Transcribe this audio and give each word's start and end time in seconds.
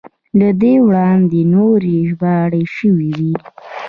له 0.39 0.49
دې 0.61 0.73
وړاندې 0.87 1.39
نورې 1.53 1.95
ژباړې 2.09 2.63
شوې 2.77 3.09
وې. 3.17 3.33